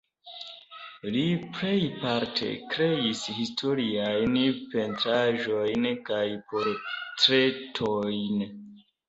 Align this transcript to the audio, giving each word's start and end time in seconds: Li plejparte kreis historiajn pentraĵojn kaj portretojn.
Li 1.15 1.25
plejparte 1.57 2.49
kreis 2.71 3.21
historiajn 3.41 4.39
pentraĵojn 4.73 5.87
kaj 6.09 6.25
portretojn. 6.55 8.43